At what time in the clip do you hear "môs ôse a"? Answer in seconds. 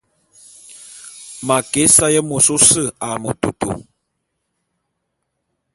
2.29-3.09